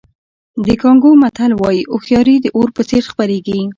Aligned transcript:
د 0.65 0.67
کانګو 0.81 1.11
متل 1.21 1.51
وایي 1.61 1.81
هوښیاري 1.91 2.35
د 2.41 2.45
اور 2.57 2.69
په 2.75 2.81
څېر 2.89 3.03
خپرېږي. 3.11 3.61